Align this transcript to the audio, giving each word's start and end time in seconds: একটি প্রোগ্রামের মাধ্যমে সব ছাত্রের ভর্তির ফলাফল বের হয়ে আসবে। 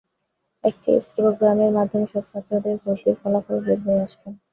একটি 0.63 0.91
প্রোগ্রামের 1.13 1.71
মাধ্যমে 1.77 2.07
সব 2.07 2.23
ছাত্রের 2.31 2.77
ভর্তির 2.83 3.15
ফলাফল 3.21 3.57
বের 3.65 3.79
হয়ে 3.85 4.03
আসবে। 4.05 4.27